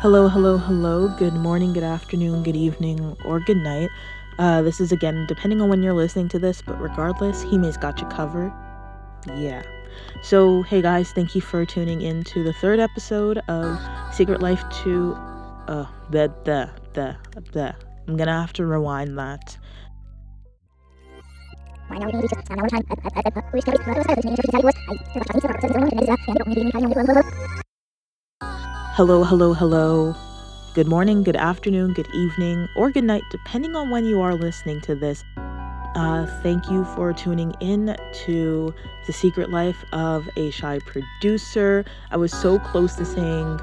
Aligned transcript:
Hello, 0.00 0.28
hello, 0.28 0.56
hello. 0.56 1.08
Good 1.08 1.34
morning, 1.34 1.74
good 1.74 1.82
afternoon, 1.82 2.42
good 2.42 2.56
evening, 2.56 3.18
or 3.22 3.38
good 3.38 3.58
night. 3.58 3.90
Uh, 4.38 4.62
this 4.62 4.80
is 4.80 4.92
again, 4.92 5.26
depending 5.28 5.60
on 5.60 5.68
when 5.68 5.82
you're 5.82 5.92
listening 5.92 6.26
to 6.30 6.38
this, 6.38 6.62
but 6.62 6.80
regardless, 6.80 7.42
Hime's 7.42 7.76
got 7.76 8.00
you 8.00 8.06
covered. 8.06 8.50
Yeah. 9.36 9.62
So, 10.22 10.62
hey 10.62 10.80
guys, 10.80 11.12
thank 11.12 11.34
you 11.34 11.42
for 11.42 11.66
tuning 11.66 12.00
in 12.00 12.24
to 12.24 12.42
the 12.42 12.54
third 12.54 12.80
episode 12.80 13.42
of 13.46 13.78
Secret 14.14 14.40
Life 14.40 14.64
to. 14.84 15.12
Uh, 15.68 15.86
the, 16.08 16.32
the, 16.44 16.70
the, 16.94 17.16
the. 17.52 17.74
I'm 18.08 18.16
gonna 18.16 18.40
have 18.40 18.54
to 18.54 18.64
rewind 18.64 19.18
that. 19.18 19.58
Hello, 28.94 29.22
hello, 29.22 29.54
hello. 29.54 30.16
Good 30.74 30.88
morning, 30.88 31.22
good 31.22 31.36
afternoon, 31.36 31.92
good 31.92 32.12
evening, 32.12 32.68
or 32.74 32.90
good 32.90 33.04
night, 33.04 33.22
depending 33.30 33.76
on 33.76 33.88
when 33.88 34.04
you 34.04 34.20
are 34.20 34.34
listening 34.34 34.80
to 34.80 34.96
this. 34.96 35.22
Uh, 35.94 36.26
thank 36.42 36.68
you 36.68 36.84
for 36.96 37.12
tuning 37.12 37.54
in 37.60 37.96
to 38.24 38.74
The 39.06 39.12
Secret 39.12 39.48
Life 39.48 39.84
of 39.92 40.28
a 40.36 40.50
Shy 40.50 40.80
Producer. 40.80 41.84
I 42.10 42.16
was 42.16 42.32
so 42.32 42.58
close 42.58 42.96
to 42.96 43.04
saying 43.04 43.58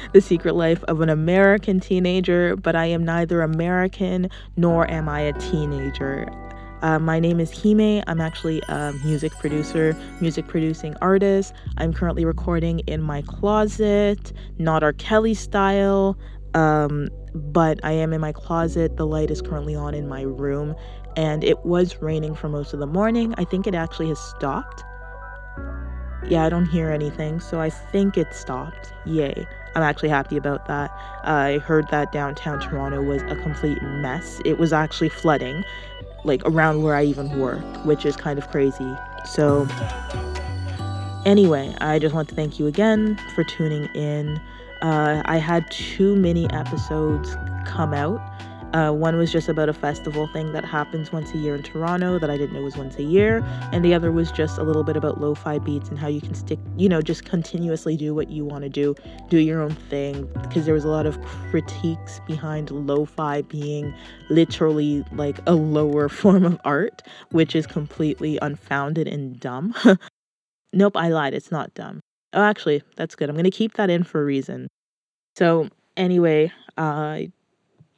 The 0.12 0.20
Secret 0.22 0.54
Life 0.54 0.82
of 0.84 1.02
an 1.02 1.10
American 1.10 1.78
Teenager, 1.78 2.56
but 2.56 2.74
I 2.74 2.86
am 2.86 3.04
neither 3.04 3.42
American 3.42 4.30
nor 4.56 4.90
am 4.90 5.10
I 5.10 5.20
a 5.20 5.34
teenager. 5.34 6.26
Uh, 6.82 6.98
my 6.98 7.20
name 7.20 7.38
is 7.38 7.52
Hime. 7.62 8.02
I'm 8.08 8.20
actually 8.20 8.60
a 8.68 8.92
music 9.04 9.32
producer, 9.38 9.96
music 10.20 10.48
producing 10.48 10.96
artist. 11.00 11.54
I'm 11.78 11.92
currently 11.92 12.24
recording 12.24 12.80
in 12.80 13.00
my 13.00 13.22
closet, 13.22 14.32
not 14.58 14.82
R. 14.82 14.92
Kelly 14.92 15.34
style, 15.34 16.18
um, 16.54 17.08
but 17.34 17.78
I 17.84 17.92
am 17.92 18.12
in 18.12 18.20
my 18.20 18.32
closet. 18.32 18.96
The 18.96 19.06
light 19.06 19.30
is 19.30 19.40
currently 19.40 19.76
on 19.76 19.94
in 19.94 20.08
my 20.08 20.22
room, 20.22 20.74
and 21.16 21.44
it 21.44 21.64
was 21.64 22.02
raining 22.02 22.34
for 22.34 22.48
most 22.48 22.74
of 22.74 22.80
the 22.80 22.86
morning. 22.86 23.32
I 23.38 23.44
think 23.44 23.68
it 23.68 23.76
actually 23.76 24.08
has 24.08 24.18
stopped. 24.18 24.82
Yeah, 26.28 26.44
I 26.44 26.48
don't 26.48 26.66
hear 26.66 26.90
anything, 26.90 27.38
so 27.38 27.60
I 27.60 27.70
think 27.70 28.18
it 28.18 28.34
stopped. 28.34 28.92
Yay. 29.06 29.46
I'm 29.74 29.82
actually 29.82 30.10
happy 30.10 30.36
about 30.36 30.66
that. 30.66 30.90
I 31.24 31.58
heard 31.58 31.88
that 31.90 32.12
downtown 32.12 32.60
Toronto 32.60 33.02
was 33.02 33.22
a 33.22 33.36
complete 33.36 33.80
mess. 33.82 34.40
It 34.44 34.58
was 34.58 34.72
actually 34.72 35.08
flooding 35.08 35.64
like 36.24 36.42
around 36.44 36.82
where 36.82 36.94
I 36.94 37.04
even 37.04 37.38
work, 37.38 37.64
which 37.84 38.04
is 38.04 38.16
kind 38.16 38.38
of 38.38 38.48
crazy. 38.48 38.96
So, 39.24 39.66
anyway, 41.24 41.74
I 41.80 41.98
just 41.98 42.14
want 42.14 42.28
to 42.30 42.34
thank 42.34 42.58
you 42.58 42.66
again 42.66 43.18
for 43.34 43.44
tuning 43.44 43.86
in. 43.94 44.40
Uh, 44.82 45.22
I 45.26 45.36
had 45.36 45.70
two 45.70 46.16
mini 46.16 46.50
episodes 46.50 47.36
come 47.64 47.94
out 47.94 48.20
uh, 48.74 48.90
one 48.90 49.16
was 49.18 49.30
just 49.30 49.48
about 49.48 49.68
a 49.68 49.72
festival 49.72 50.26
thing 50.28 50.52
that 50.52 50.64
happens 50.64 51.12
once 51.12 51.34
a 51.34 51.38
year 51.38 51.54
in 51.54 51.62
Toronto 51.62 52.18
that 52.18 52.30
I 52.30 52.38
didn't 52.38 52.54
know 52.54 52.62
was 52.62 52.76
once 52.76 52.96
a 52.96 53.02
year. 53.02 53.44
And 53.70 53.84
the 53.84 53.92
other 53.92 54.10
was 54.10 54.32
just 54.32 54.58
a 54.58 54.62
little 54.62 54.82
bit 54.82 54.96
about 54.96 55.20
lo 55.20 55.34
fi 55.34 55.58
beats 55.58 55.90
and 55.90 55.98
how 55.98 56.08
you 56.08 56.20
can 56.20 56.34
stick, 56.34 56.58
you 56.76 56.88
know, 56.88 57.02
just 57.02 57.24
continuously 57.24 57.96
do 57.96 58.14
what 58.14 58.30
you 58.30 58.44
want 58.44 58.64
to 58.64 58.70
do, 58.70 58.94
do 59.28 59.38
your 59.38 59.60
own 59.60 59.74
thing. 59.74 60.28
Because 60.42 60.64
there 60.64 60.74
was 60.74 60.84
a 60.84 60.88
lot 60.88 61.04
of 61.04 61.20
critiques 61.50 62.20
behind 62.26 62.70
lo 62.70 63.04
fi 63.04 63.42
being 63.42 63.92
literally 64.30 65.04
like 65.12 65.38
a 65.46 65.54
lower 65.54 66.08
form 66.22 66.44
of 66.44 66.58
art, 66.64 67.02
which 67.30 67.54
is 67.54 67.66
completely 67.66 68.38
unfounded 68.40 69.06
and 69.06 69.38
dumb. 69.38 69.74
nope, 70.72 70.96
I 70.96 71.08
lied. 71.08 71.34
It's 71.34 71.50
not 71.50 71.74
dumb. 71.74 72.00
Oh, 72.32 72.42
actually, 72.42 72.82
that's 72.96 73.14
good. 73.14 73.28
I'm 73.28 73.34
going 73.34 73.44
to 73.44 73.50
keep 73.50 73.74
that 73.74 73.90
in 73.90 74.02
for 74.04 74.22
a 74.22 74.24
reason. 74.24 74.68
So, 75.36 75.68
anyway, 75.96 76.50
I 76.78 77.28
uh, 77.28 77.41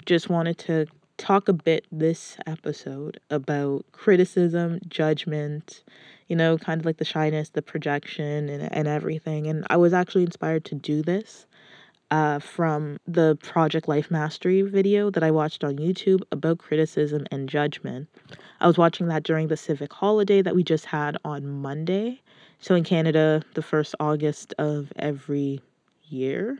just 0.07 0.29
wanted 0.29 0.59
to 0.59 0.87
talk 1.17 1.49
a 1.49 1.53
bit 1.53 1.87
this 1.93 2.37
episode 2.47 3.21
about 3.31 3.85
criticism, 3.93 4.81
judgment, 4.89 5.83
you 6.29 6.37
know, 6.37 6.59
kind 6.59 6.81
of 6.81 6.87
like 6.87 6.97
the 6.97 7.05
shyness, 7.05 7.51
the 7.51 7.63
projection, 7.63 8.48
and, 8.48 8.73
and 8.73 8.89
everything. 8.89 9.47
And 9.47 9.67
I 9.70 9.77
was 9.77 9.93
actually 9.93 10.25
inspired 10.25 10.64
to 10.67 10.75
do 10.75 11.03
this 11.03 11.47
uh, 12.11 12.39
from 12.39 12.98
the 13.07 13.37
Project 13.43 13.89
Life 13.89 14.11
Mastery 14.11 14.63
video 14.63 15.11
that 15.11 15.23
I 15.23 15.31
watched 15.31 15.64
on 15.64 15.77
YouTube 15.77 16.23
about 16.33 16.59
criticism 16.59 17.27
and 17.31 17.48
judgment. 17.48 18.09
I 18.61 18.67
was 18.67 18.79
watching 18.79 19.09
that 19.09 19.23
during 19.23 19.48
the 19.48 19.57
civic 19.57 19.93
holiday 19.93 20.43
that 20.43 20.55
we 20.55 20.63
just 20.63 20.87
had 20.87 21.17
on 21.25 21.47
Monday. 21.47 22.20
So 22.61 22.75
in 22.75 22.85
Canada, 22.85 23.43
the 23.55 23.63
first 23.63 23.95
August 24.01 24.55
of 24.59 24.93
every 24.97 25.61
year, 26.05 26.59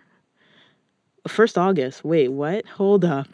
First 1.27 1.57
August. 1.57 2.05
Wait, 2.05 2.29
what? 2.29 2.67
Hold 2.67 3.05
up. 3.05 3.29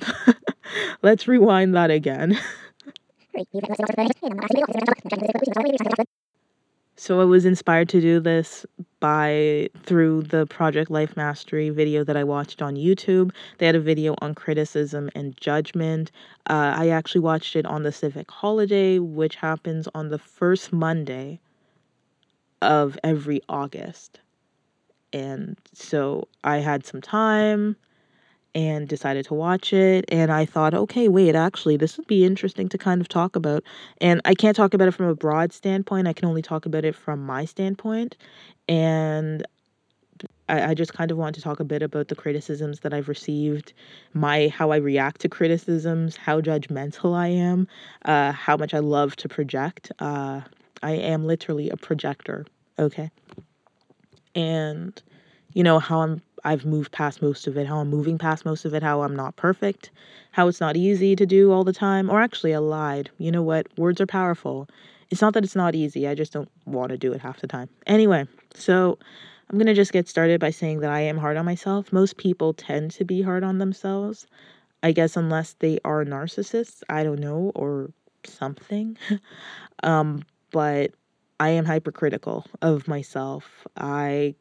Let's 1.03 1.27
rewind 1.27 1.75
that 1.75 1.91
again. 1.91 2.39
so 6.97 7.21
I 7.21 7.25
was 7.25 7.45
inspired 7.45 7.89
to 7.91 8.01
do 8.01 8.21
this 8.21 8.67
by 9.01 9.71
through 9.85 10.23
the 10.23 10.47
Project 10.47 10.91
Life 10.91 11.17
Mastery 11.17 11.71
video 11.71 12.05
that 12.05 12.17
I 12.17 12.25
watched 12.25 12.61
on 12.61 12.77
YouTube. 12.77 13.33
They 13.59 13.67
had 13.67 13.75
a 13.75 13.81
video 13.81 14.15
on 14.21 14.35
criticism 14.35 15.11
and 15.15 15.37
judgment. 15.37 16.11
Uh, 16.49 16.75
I 16.77 16.89
actually 16.89 17.23
watched 17.23 17.57
it 17.57 17.67
on 17.67 17.83
the 17.83 17.93
civic 17.93 18.31
holiday, 18.31 18.99
which 18.99 19.37
happens 19.37 19.89
on 19.95 20.09
the 20.09 20.19
first 20.19 20.73
Monday 20.73 21.41
of 22.61 22.99
every 23.03 23.41
August. 23.49 24.21
And 25.13 25.57
so 25.73 26.29
I 26.45 26.59
had 26.59 26.87
some 26.87 27.01
time 27.01 27.77
and 28.55 28.89
decided 28.89 29.25
to 29.27 29.35
watch 29.35 29.73
it. 29.73 30.05
And 30.09 30.33
I 30.33 30.45
thought, 30.45 30.75
okay, 30.75 31.09
wait, 31.09 31.35
actually, 31.35 31.77
this 31.77 31.97
would 31.97 32.07
be 32.07 32.25
interesting 32.25 32.69
to 32.71 32.79
kind 32.79 33.01
of 33.01 33.09
talk 33.09 33.37
about. 33.37 33.63
And 34.01 34.21
I 34.25 34.35
can't 34.35 34.57
talk 34.57 34.75
about 34.75 34.89
it 34.89 34.93
from 34.93 35.07
a 35.07 35.15
broad 35.15 35.53
standpoint, 35.53 36.09
I 36.09 36.13
can 36.13 36.29
only 36.29 36.43
talk 36.43 36.67
about 36.67 36.85
it 36.85 36.95
from 36.95 37.25
my 37.25 37.45
standpoint. 37.45 38.17
And 38.69 39.47
I, 40.49 40.71
I 40.71 40.75
just 40.75 40.95
kind 40.95 41.11
of 41.11 41.17
want 41.17 41.35
to 41.37 41.41
talk 41.41 41.61
a 41.61 41.65
bit 41.65 41.83
about 41.83 42.09
the 42.09 42.15
criticisms 42.15 42.81
that 42.81 42.93
I've 42.93 43.09
received, 43.09 43.73
my 44.13 44.49
how 44.49 44.71
I 44.73 44.77
react 44.77 45.21
to 45.23 45.29
criticisms, 45.29 46.17
how 46.17 46.41
judgmental 46.41 47.17
I 47.17 47.29
am, 47.29 47.69
uh, 48.05 48.33
how 48.33 48.57
much 48.57 48.75
I 48.75 48.81
love 48.81 49.17
to 49.17 49.29
project. 49.29 49.93
Uh, 50.01 50.41
I 50.83 50.93
am 50.93 51.25
literally 51.25 51.71
a 51.71 51.77
projector, 51.77 52.47
okay? 52.79 53.11
And 54.35 55.01
you 55.53 55.63
know, 55.65 55.79
how 55.79 56.01
I'm 56.01 56.23
I've 56.45 56.65
moved 56.65 56.93
past 56.93 57.21
most 57.21 57.47
of 57.47 57.57
it, 57.57 57.67
how 57.67 57.79
I'm 57.79 57.91
moving 57.91 58.19
past 58.19 58.45
most 58.45 58.65
of 58.65 58.73
it, 58.75 58.83
how 58.83 59.03
I'm 59.03 59.15
not 59.15 59.37
perfect, 59.37 59.91
how 60.33 60.49
it's 60.49 60.61
not 60.61 60.77
easy 60.77 61.15
to 61.17 61.27
do 61.27 61.53
all 61.53 61.65
the 61.65 61.73
time. 61.73 62.09
Or 62.09 62.21
actually, 62.21 62.55
I 62.55 62.59
lied. 62.59 63.11
You 63.19 63.31
know 63.31 63.43
what? 63.43 63.67
Words 63.79 64.01
are 64.01 64.07
powerful. 64.07 64.69
It's 65.11 65.21
not 65.21 65.35
that 65.35 65.45
it's 65.45 65.57
not 65.57 65.75
easy, 65.75 66.07
I 66.07 66.15
just 66.15 66.33
don't 66.33 66.49
want 66.67 66.91
to 66.91 66.97
do 66.97 67.13
it 67.13 67.21
half 67.21 67.41
the 67.41 67.49
time. 67.49 67.69
Anyway, 67.87 68.27
so 68.55 68.97
I'm 69.51 69.59
going 69.59 69.67
to 69.67 69.75
just 69.75 69.93
get 69.93 70.09
started 70.09 70.41
by 70.41 70.51
saying 70.51 70.81
that 70.81 70.93
I 70.93 71.01
am 71.01 71.19
hard 71.19 71.37
on 71.37 71.45
myself. 71.45 71.93
Most 71.93 72.17
people 72.17 72.55
tend 72.55 72.93
to 72.93 73.05
be 73.05 73.21
hard 73.21 73.43
on 73.43 73.59
themselves. 73.59 74.29
I 74.85 74.93
guess 74.93 75.17
unless 75.17 75.55
they 75.55 75.81
are 75.85 76.05
narcissists, 76.05 76.83
I 76.89 77.03
don't 77.03 77.19
know, 77.19 77.51
or 77.57 77.91
something. 78.25 78.97
um, 79.83 80.23
but 80.53 80.93
I 81.41 81.49
am 81.49 81.65
hypercritical 81.65 82.45
of 82.61 82.87
myself. 82.87 83.67
I 83.77 84.35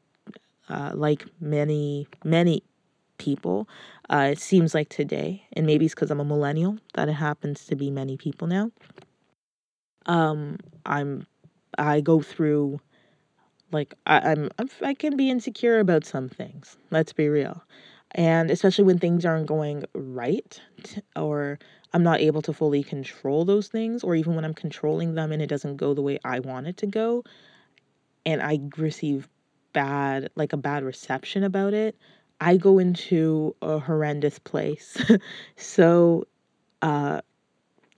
uh, 0.68 0.92
like 0.94 1.26
many, 1.40 2.08
many 2.26 2.62
people. 3.18 3.70
Uh, 4.10 4.30
it 4.34 4.40
seems 4.40 4.76
like 4.76 4.90
today, 4.90 5.46
and 5.54 5.66
maybe 5.66 5.86
it's 5.86 5.96
because 5.96 6.12
I'm 6.12 6.20
a 6.20 6.26
millennial 6.26 6.78
that 6.96 7.08
it 7.08 7.14
happens 7.14 7.66
to 7.68 7.76
be 7.78 7.90
many 7.90 8.18
people 8.18 8.48
now. 8.48 8.72
Um, 10.08 10.58
I'm, 10.86 11.26
I 11.78 12.02
go 12.02 12.22
through, 12.22 12.82
like 13.72 13.94
I, 14.06 14.32
I'm, 14.32 14.50
I'm, 14.60 14.70
I 14.82 14.94
can 14.94 15.16
be 15.16 15.30
insecure 15.30 15.80
about 15.80 16.06
some 16.06 16.28
things. 16.28 16.76
Let's 16.92 17.14
be 17.14 17.30
real, 17.30 17.64
and 18.12 18.52
especially 18.52 18.86
when 18.86 19.00
things 19.00 19.26
aren't 19.26 19.48
going 19.48 19.86
right, 19.94 20.60
or 21.16 21.60
I'm 21.94 22.04
not 22.04 22.22
able 22.22 22.42
to 22.44 22.54
fully 22.54 22.84
control 22.84 23.46
those 23.46 23.68
things, 23.68 24.04
or 24.04 24.16
even 24.16 24.36
when 24.36 24.46
I'm 24.46 24.54
controlling 24.54 25.16
them 25.16 25.32
and 25.32 25.42
it 25.42 25.48
doesn't 25.48 25.78
go 25.78 25.94
the 25.94 26.02
way 26.02 26.20
I 26.26 26.40
want 26.40 26.68
it 26.68 26.78
to 26.78 26.88
go, 26.88 27.24
and 28.26 28.42
I 28.42 28.60
receive 28.78 29.28
bad 29.74 30.30
like 30.36 30.54
a 30.54 30.58
bad 30.58 30.84
reception 30.84 31.44
about 31.44 31.74
it 31.76 31.96
i 32.42 32.58
go 32.58 32.80
into 32.80 33.56
a 33.62 33.78
horrendous 33.80 34.40
place. 34.40 34.98
So 35.58 36.26
uh 36.82 37.22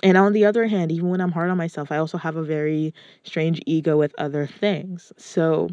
and 0.03 0.17
on 0.17 0.33
the 0.33 0.45
other 0.45 0.67
hand 0.67 0.91
even 0.91 1.09
when 1.09 1.21
i'm 1.21 1.31
hard 1.31 1.49
on 1.51 1.57
myself 1.57 1.91
i 1.91 1.97
also 1.97 2.17
have 2.17 2.35
a 2.37 2.43
very 2.43 2.93
strange 3.23 3.61
ego 3.67 3.97
with 3.97 4.15
other 4.19 4.47
things. 4.47 5.13
So 5.17 5.69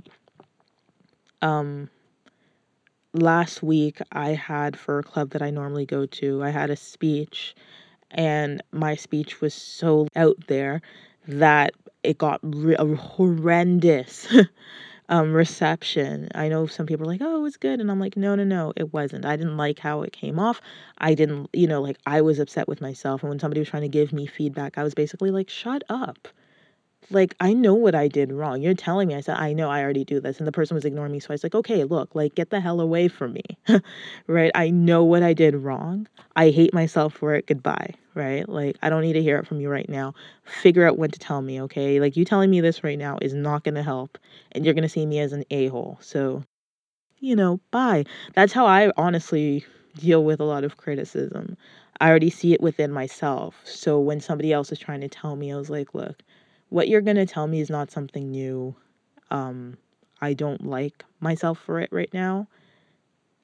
um 1.42 1.88
last 3.14 3.62
week 3.62 3.98
i 4.12 4.30
had 4.30 4.78
for 4.78 4.98
a 4.98 5.02
club 5.02 5.30
that 5.30 5.42
i 5.42 5.50
normally 5.50 5.86
go 5.86 6.06
to 6.06 6.42
i 6.42 6.50
had 6.50 6.70
a 6.70 6.76
speech 6.76 7.54
and 8.10 8.62
my 8.72 8.94
speech 8.94 9.40
was 9.40 9.54
so 9.54 10.08
out 10.16 10.36
there 10.48 10.80
that 11.26 11.72
it 12.02 12.18
got 12.18 12.40
re- 12.42 12.76
horrendous 12.96 14.26
Um, 15.10 15.32
reception. 15.32 16.28
I 16.34 16.48
know 16.48 16.66
some 16.66 16.86
people 16.86 17.04
are 17.06 17.12
like, 17.12 17.22
oh, 17.22 17.36
it 17.36 17.42
was 17.42 17.56
good. 17.56 17.80
And 17.80 17.90
I'm 17.90 17.98
like, 18.00 18.16
no, 18.16 18.34
no, 18.34 18.44
no, 18.44 18.72
it 18.76 18.92
wasn't. 18.92 19.24
I 19.24 19.36
didn't 19.36 19.56
like 19.56 19.78
how 19.78 20.02
it 20.02 20.12
came 20.12 20.38
off. 20.38 20.60
I 20.98 21.14
didn't, 21.14 21.48
you 21.54 21.66
know, 21.66 21.80
like 21.80 21.96
I 22.06 22.20
was 22.20 22.38
upset 22.38 22.68
with 22.68 22.80
myself. 22.82 23.22
And 23.22 23.30
when 23.30 23.38
somebody 23.38 23.60
was 23.60 23.68
trying 23.70 23.82
to 23.82 23.88
give 23.88 24.12
me 24.12 24.26
feedback, 24.26 24.76
I 24.78 24.82
was 24.84 24.94
basically 24.94 25.30
like, 25.30 25.48
shut 25.48 25.82
up 25.88 26.28
like 27.10 27.34
I 27.40 27.52
know 27.52 27.74
what 27.74 27.94
I 27.94 28.08
did 28.08 28.32
wrong. 28.32 28.62
You're 28.62 28.74
telling 28.74 29.08
me. 29.08 29.14
I 29.14 29.20
said, 29.20 29.36
I 29.36 29.52
know 29.52 29.70
I 29.70 29.82
already 29.82 30.04
do 30.04 30.20
this. 30.20 30.38
And 30.38 30.46
the 30.46 30.52
person 30.52 30.74
was 30.74 30.84
ignoring 30.84 31.12
me. 31.12 31.20
So 31.20 31.28
I 31.30 31.34
was 31.34 31.42
like, 31.42 31.54
okay, 31.54 31.84
look, 31.84 32.14
like 32.14 32.34
get 32.34 32.50
the 32.50 32.60
hell 32.60 32.80
away 32.80 33.08
from 33.08 33.32
me. 33.32 33.44
right? 34.26 34.50
I 34.54 34.70
know 34.70 35.04
what 35.04 35.22
I 35.22 35.32
did 35.32 35.54
wrong. 35.54 36.06
I 36.36 36.50
hate 36.50 36.74
myself 36.74 37.14
for 37.14 37.34
it. 37.34 37.46
Goodbye. 37.46 37.94
Right? 38.14 38.48
Like 38.48 38.76
I 38.82 38.90
don't 38.90 39.02
need 39.02 39.14
to 39.14 39.22
hear 39.22 39.38
it 39.38 39.46
from 39.46 39.60
you 39.60 39.68
right 39.68 39.88
now. 39.88 40.14
Figure 40.44 40.86
out 40.86 40.98
when 40.98 41.10
to 41.10 41.18
tell 41.18 41.40
me, 41.40 41.60
okay? 41.62 42.00
Like 42.00 42.16
you 42.16 42.24
telling 42.24 42.50
me 42.50 42.60
this 42.60 42.84
right 42.84 42.98
now 42.98 43.18
is 43.22 43.34
not 43.34 43.64
gonna 43.64 43.82
help. 43.82 44.18
And 44.52 44.64
you're 44.64 44.74
gonna 44.74 44.88
see 44.88 45.06
me 45.06 45.20
as 45.20 45.32
an 45.32 45.44
a-hole. 45.50 45.98
So, 46.00 46.42
you 47.18 47.36
know, 47.36 47.60
bye. 47.70 48.04
That's 48.34 48.52
how 48.52 48.66
I 48.66 48.92
honestly 48.96 49.64
deal 49.96 50.24
with 50.24 50.40
a 50.40 50.44
lot 50.44 50.64
of 50.64 50.76
criticism. 50.76 51.56
I 52.00 52.08
already 52.08 52.30
see 52.30 52.52
it 52.52 52.60
within 52.60 52.92
myself. 52.92 53.56
So 53.64 53.98
when 53.98 54.20
somebody 54.20 54.52
else 54.52 54.70
is 54.70 54.78
trying 54.78 55.00
to 55.00 55.08
tell 55.08 55.34
me, 55.34 55.52
I 55.52 55.56
was 55.56 55.70
like, 55.70 55.94
look, 55.94 56.22
what 56.70 56.88
you're 56.88 57.00
going 57.00 57.16
to 57.16 57.26
tell 57.26 57.46
me 57.46 57.60
is 57.60 57.70
not 57.70 57.90
something 57.90 58.30
new. 58.30 58.74
Um, 59.30 59.76
I 60.20 60.34
don't 60.34 60.66
like 60.66 61.04
myself 61.20 61.58
for 61.58 61.80
it 61.80 61.90
right 61.92 62.12
now. 62.12 62.48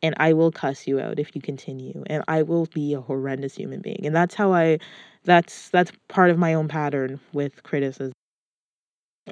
And 0.03 0.15
I 0.19 0.35
will 0.35 0.53
cuss 0.53 0.87
you 0.87 1.00
out 1.00 1.19
if 1.19 1.35
you 1.35 1.41
continue. 1.41 2.05
And 2.09 2.23
I 2.29 2.43
will 2.43 2.67
be 2.67 2.93
a 2.93 3.00
horrendous 3.00 3.55
human 3.55 3.81
being. 3.81 4.05
And 4.05 4.15
that's 4.15 4.35
how 4.35 4.53
I 4.53 4.79
that's 5.25 5.71
that's 5.71 5.93
part 6.09 6.31
of 6.31 6.38
my 6.38 6.53
own 6.53 6.69
pattern 6.69 7.21
with 7.32 7.62
criticism 7.62 8.12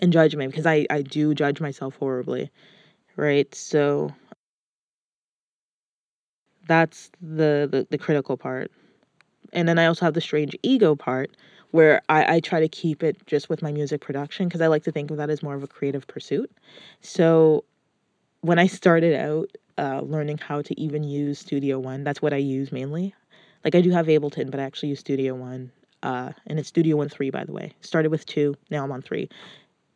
and 0.00 0.12
judgment 0.12 0.50
because 0.50 0.64
I, 0.64 0.86
I 0.88 1.02
do 1.02 1.34
judge 1.34 1.60
myself 1.60 1.96
horribly. 1.96 2.50
Right? 3.16 3.54
So 3.54 4.12
that's 6.66 7.10
the, 7.20 7.68
the 7.70 7.86
the 7.90 7.98
critical 7.98 8.36
part. 8.36 8.70
And 9.52 9.68
then 9.68 9.78
I 9.78 9.86
also 9.86 10.06
have 10.06 10.14
the 10.14 10.20
strange 10.20 10.56
ego 10.62 10.94
part 10.94 11.30
where 11.72 12.02
I, 12.08 12.36
I 12.36 12.40
try 12.40 12.60
to 12.60 12.68
keep 12.68 13.02
it 13.02 13.26
just 13.26 13.48
with 13.48 13.62
my 13.62 13.72
music 13.72 14.00
production 14.00 14.46
because 14.46 14.60
I 14.60 14.68
like 14.68 14.84
to 14.84 14.92
think 14.92 15.10
of 15.10 15.16
that 15.16 15.30
as 15.30 15.42
more 15.42 15.54
of 15.54 15.62
a 15.62 15.66
creative 15.66 16.06
pursuit. 16.06 16.50
So 17.00 17.64
when 18.42 18.58
I 18.58 18.66
started 18.66 19.14
out 19.18 19.50
uh, 19.78 20.02
learning 20.02 20.38
how 20.38 20.62
to 20.62 20.80
even 20.80 21.02
use 21.02 21.38
Studio 21.38 21.78
One, 21.78 22.04
that's 22.04 22.22
what 22.22 22.32
I 22.32 22.36
use 22.36 22.70
mainly. 22.70 23.14
Like 23.64 23.74
I 23.74 23.80
do 23.80 23.90
have 23.90 24.06
Ableton, 24.06 24.50
but 24.50 24.60
I 24.60 24.64
actually 24.64 24.90
use 24.90 25.00
Studio 25.00 25.34
One. 25.34 25.72
Uh, 26.02 26.32
and 26.46 26.58
it's 26.58 26.68
Studio 26.68 26.96
One 26.96 27.08
3, 27.08 27.30
by 27.30 27.44
the 27.44 27.52
way. 27.52 27.72
Started 27.80 28.10
with 28.10 28.26
2, 28.26 28.54
now 28.70 28.84
I'm 28.84 28.92
on 28.92 29.02
3. 29.02 29.28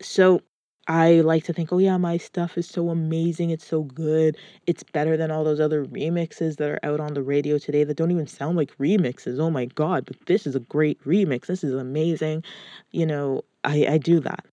So 0.00 0.40
I 0.88 1.21
like 1.23 1.44
to 1.44 1.53
think, 1.53 1.73
oh 1.73 1.79
yeah, 1.79 1.97
my 1.97 2.17
stuff 2.17 2.56
is 2.56 2.69
so 2.69 2.91
amazing. 2.91 3.50
It's 3.50 3.67
so 3.67 3.83
good. 3.83 4.37
It's 4.67 4.83
better 4.85 5.17
than 5.17 5.31
all 5.33 5.43
those 5.44 5.61
other 5.61 5.85
remixes 5.85 6.56
that 6.59 6.71
are 6.71 6.81
out 6.85 7.00
on 7.00 7.15
the 7.15 7.23
radio 7.23 7.59
today 7.59 7.83
that 7.85 7.97
don't 7.97 8.12
even 8.12 8.27
sound 8.29 8.56
like 8.56 8.77
remixes. 8.79 9.38
Oh 9.41 9.50
my 9.50 9.65
God, 9.67 10.05
but 10.06 10.17
this 10.27 10.47
is 10.47 10.55
a 10.55 10.61
great 10.61 11.03
remix. 11.05 11.47
This 11.47 11.65
is 11.65 11.75
amazing. 11.75 12.44
You 12.93 13.06
know, 13.06 13.43
I, 13.65 13.87
I 13.87 13.99
do 13.99 14.21
that 14.21 14.44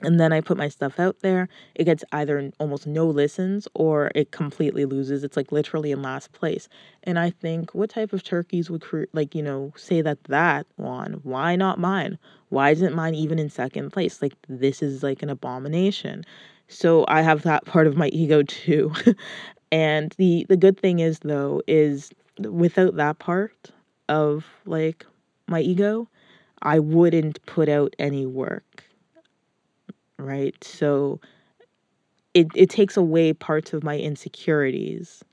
and 0.00 0.20
then 0.20 0.32
I 0.32 0.40
put 0.40 0.56
my 0.56 0.68
stuff 0.68 1.00
out 1.00 1.20
there, 1.20 1.48
it 1.74 1.84
gets 1.84 2.04
either 2.12 2.50
almost 2.60 2.86
no 2.86 3.06
listens 3.06 3.66
or 3.74 4.10
it 4.14 4.30
completely 4.30 4.84
loses. 4.84 5.24
It's 5.24 5.36
like 5.36 5.50
literally 5.50 5.90
in 5.90 6.02
last 6.02 6.32
place. 6.32 6.68
And 7.02 7.18
I 7.18 7.30
think, 7.30 7.74
what 7.74 7.90
type 7.90 8.12
of 8.12 8.22
turkeys 8.22 8.70
would 8.70 8.82
cre- 8.82 9.04
like 9.12 9.34
you 9.34 9.42
know 9.42 9.72
say 9.76 10.00
that 10.02 10.22
that 10.24 10.66
one? 10.76 11.14
Why 11.24 11.56
not 11.56 11.80
mine? 11.80 12.18
Why 12.50 12.70
isn't 12.70 12.94
mine 12.94 13.14
even 13.14 13.38
in 13.38 13.50
second 13.50 13.90
place? 13.92 14.22
Like 14.22 14.34
this 14.48 14.82
is 14.82 15.02
like 15.02 15.22
an 15.22 15.30
abomination. 15.30 16.24
So 16.68 17.04
I 17.08 17.22
have 17.22 17.42
that 17.42 17.64
part 17.64 17.86
of 17.86 17.96
my 17.96 18.08
ego 18.08 18.42
too. 18.46 18.92
and 19.72 20.14
the 20.18 20.46
the 20.48 20.56
good 20.56 20.78
thing 20.78 21.00
is 21.00 21.18
though 21.20 21.62
is 21.66 22.10
without 22.38 22.96
that 22.96 23.18
part 23.18 23.70
of 24.08 24.46
like 24.64 25.04
my 25.48 25.60
ego, 25.60 26.08
I 26.62 26.78
wouldn't 26.78 27.44
put 27.46 27.68
out 27.68 27.94
any 27.98 28.26
work 28.26 28.84
right? 30.18 30.56
So 30.62 31.20
it, 32.34 32.46
it 32.54 32.70
takes 32.70 32.96
away 32.96 33.32
parts 33.32 33.72
of 33.72 33.82
my 33.82 33.98
insecurities 33.98 35.24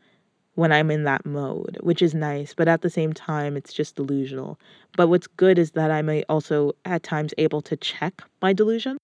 when 0.55 0.71
I'm 0.71 0.91
in 0.91 1.03
that 1.03 1.25
mode, 1.25 1.77
which 1.81 2.01
is 2.01 2.13
nice, 2.13 2.53
but 2.53 2.67
at 2.67 2.81
the 2.81 2.89
same 2.89 3.13
time, 3.13 3.57
it's 3.57 3.73
just 3.73 3.95
delusional. 3.95 4.59
But 4.97 5.07
what's 5.09 5.27
good 5.27 5.59
is 5.59 5.71
that 5.71 5.91
I'm 5.91 6.09
also 6.29 6.73
at 6.85 7.03
times 7.03 7.33
able 7.37 7.61
to 7.63 7.77
check 7.77 8.23
my 8.41 8.53
delusion. 8.53 8.97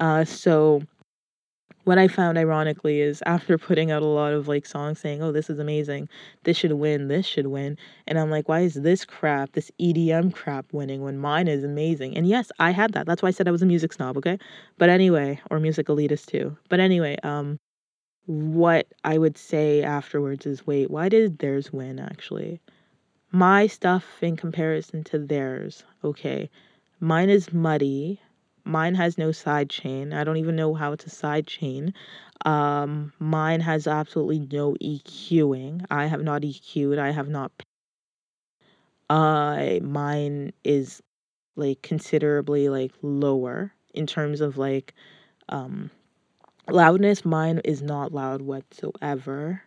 Uh, 0.00 0.24
so 0.24 0.82
what 1.84 1.98
I 1.98 2.08
found 2.08 2.38
ironically 2.38 3.00
is 3.00 3.22
after 3.26 3.58
putting 3.58 3.90
out 3.90 4.02
a 4.02 4.06
lot 4.06 4.32
of 4.32 4.48
like 4.48 4.66
songs 4.66 5.00
saying, 5.00 5.22
"Oh, 5.22 5.32
this 5.32 5.50
is 5.50 5.58
amazing. 5.58 6.08
This 6.44 6.56
should 6.56 6.72
win. 6.72 7.08
This 7.08 7.26
should 7.26 7.46
win." 7.48 7.76
And 8.06 8.18
I'm 8.18 8.30
like, 8.30 8.48
"Why 8.48 8.60
is 8.60 8.74
this 8.74 9.04
crap, 9.04 9.52
this 9.52 9.70
EDM 9.78 10.30
crap 10.32 10.66
winning 10.72 11.02
when 11.02 11.18
mine 11.18 11.48
is 11.48 11.64
amazing?" 11.64 12.16
And 12.16 12.26
yes, 12.26 12.50
I 12.58 12.70
had 12.72 12.92
that. 12.94 13.06
That's 13.06 13.22
why 13.22 13.28
I 13.28 13.32
said 13.32 13.48
I 13.48 13.52
was 13.52 13.62
a 13.62 13.66
music 13.66 13.92
snob, 13.92 14.16
okay? 14.18 14.38
But 14.78 14.88
anyway, 14.90 15.40
or 15.50 15.60
music 15.60 15.86
elitist 15.88 16.26
too. 16.26 16.56
But 16.68 16.80
anyway, 16.80 17.16
um 17.22 17.58
what 18.26 18.86
I 19.04 19.18
would 19.18 19.38
say 19.38 19.82
afterwards 19.82 20.46
is, 20.46 20.66
"Wait, 20.66 20.90
why 20.90 21.08
did 21.08 21.38
theirs 21.38 21.72
win 21.72 21.98
actually?" 21.98 22.60
My 23.32 23.66
stuff 23.66 24.22
in 24.22 24.36
comparison 24.36 25.04
to 25.04 25.18
theirs, 25.18 25.84
okay. 26.02 26.50
Mine 27.00 27.30
is 27.30 27.52
muddy 27.52 28.20
Mine 28.64 28.94
has 28.94 29.18
no 29.18 29.30
side 29.32 29.68
chain. 29.68 30.12
I 30.12 30.24
don't 30.24 30.38
even 30.38 30.56
know 30.56 30.74
how 30.74 30.92
it's 30.92 31.06
a 31.06 31.10
side 31.10 31.46
chain. 31.46 31.92
Um, 32.44 33.12
mine 33.18 33.60
has 33.60 33.86
absolutely 33.86 34.40
no 34.50 34.74
EQing. 34.82 35.84
I 35.90 36.06
have 36.06 36.22
not 36.22 36.42
EQ'd. 36.42 36.98
I 36.98 37.10
have 37.10 37.28
not. 37.28 37.52
Uh, 39.10 39.80
mine 39.82 40.52
is 40.64 41.02
like 41.56 41.82
considerably 41.82 42.68
like 42.68 42.92
lower 43.02 43.72
in 43.92 44.06
terms 44.06 44.40
of 44.40 44.56
like 44.58 44.94
um 45.48 45.90
loudness. 46.70 47.24
Mine 47.24 47.60
is 47.64 47.82
not 47.82 48.12
loud 48.12 48.42
whatsoever. 48.42 49.62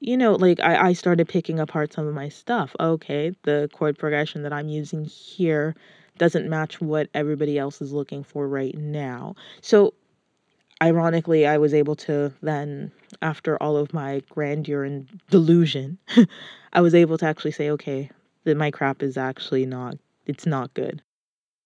You 0.00 0.16
know, 0.16 0.32
like 0.32 0.60
I, 0.60 0.88
I 0.88 0.92
started 0.92 1.28
picking 1.28 1.60
apart 1.60 1.92
some 1.92 2.06
of 2.06 2.14
my 2.14 2.28
stuff. 2.28 2.74
Okay, 2.78 3.32
the 3.44 3.70
chord 3.72 3.98
progression 3.98 4.42
that 4.42 4.52
I'm 4.52 4.68
using 4.68 5.04
here 5.04 5.74
doesn't 6.18 6.48
match 6.48 6.80
what 6.80 7.08
everybody 7.14 7.58
else 7.58 7.80
is 7.80 7.92
looking 7.92 8.22
for 8.24 8.46
right 8.48 8.76
now. 8.76 9.34
So, 9.60 9.94
ironically, 10.82 11.46
I 11.46 11.58
was 11.58 11.74
able 11.74 11.96
to 11.96 12.32
then, 12.42 12.92
after 13.20 13.60
all 13.62 13.76
of 13.76 13.92
my 13.92 14.22
grandeur 14.30 14.84
and 14.84 15.08
delusion, 15.30 15.98
I 16.72 16.80
was 16.80 16.94
able 16.94 17.18
to 17.18 17.26
actually 17.26 17.52
say, 17.52 17.70
okay, 17.70 18.10
that 18.44 18.56
my 18.56 18.70
crap 18.70 19.02
is 19.02 19.16
actually 19.16 19.66
not, 19.66 19.96
it's 20.26 20.46
not 20.46 20.74
good. 20.74 21.02